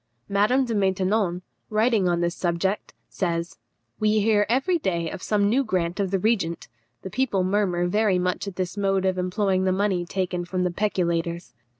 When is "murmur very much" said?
7.43-8.47